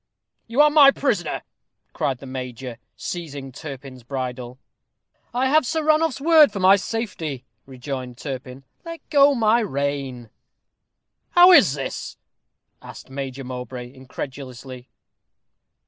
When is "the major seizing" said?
2.17-3.51